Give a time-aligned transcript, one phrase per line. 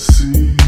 [0.00, 0.59] assim.